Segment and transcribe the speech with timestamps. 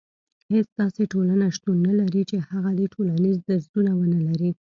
[0.51, 4.51] هيڅ داسي ټولنه شتون نه لري چي هغه دي ټولنيز درځونه ونلري